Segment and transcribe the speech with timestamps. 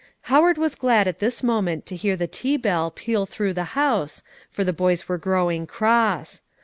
[0.33, 4.23] Howard was glad at this moment to hear the tea bell peal through the house,
[4.49, 6.41] for the boys were growing cross.